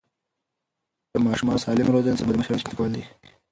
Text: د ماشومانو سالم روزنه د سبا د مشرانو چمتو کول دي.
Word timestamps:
د 1.13 1.15
ماشومانو 1.27 1.63
سالم 1.65 1.87
روزنه 1.93 2.13
د 2.15 2.19
سبا 2.19 2.31
د 2.33 2.37
مشرانو 2.39 2.61
چمتو 2.61 2.77
کول 2.77 2.91
دي. 2.95 3.03